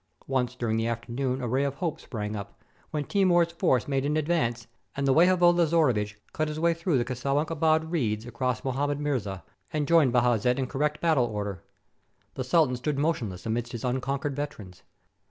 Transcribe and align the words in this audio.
Once 0.25 0.55
during 0.55 0.77
the 0.77 0.87
afternoon 0.87 1.43
a 1.43 1.47
ray 1.47 1.63
of 1.63 1.75
hope 1.75 1.99
sprang 2.01 2.35
up, 2.35 2.59
when 2.89 3.03
Timur's 3.03 3.51
force 3.51 3.87
made 3.87 4.03
an 4.03 4.17
advance, 4.17 4.65
and 4.95 5.05
the 5.07 5.13
Waiwode 5.13 5.53
Lazaruvich 5.53 6.15
cut 6.33 6.47
his 6.47 6.59
way 6.59 6.73
through 6.73 6.97
the 6.97 7.05
Csi 7.05 7.35
buk 7.35 7.51
Abad 7.51 7.91
reeds 7.91 8.25
across 8.25 8.63
Mohammed 8.63 8.99
Mirza, 8.99 9.43
and 9.71 9.87
joined 9.87 10.11
Bajazet 10.11 10.57
in 10.57 10.65
correct 10.65 11.01
battle 11.01 11.25
order. 11.25 11.61
The 12.33 12.43
sultan 12.43 12.77
stood 12.77 12.97
mo 12.97 13.13
tionless 13.13 13.45
amidst 13.45 13.73
his 13.73 13.85
unconquered 13.85 14.35
veterans. 14.35 14.81